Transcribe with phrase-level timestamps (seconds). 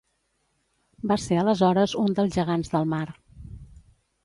[1.11, 3.05] Va ser aleshores un dels gegants del mar.